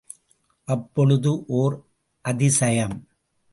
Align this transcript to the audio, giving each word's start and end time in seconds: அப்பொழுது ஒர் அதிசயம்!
அப்பொழுது 0.67 1.31
ஒர் 1.47 1.75
அதிசயம்! 2.25 2.97